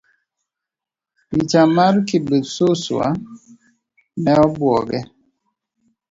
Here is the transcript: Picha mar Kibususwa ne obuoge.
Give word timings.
Picha 1.29 1.61
mar 1.75 1.95
Kibususwa 2.07 3.07
ne 4.21 4.33
obuoge. 4.45 4.99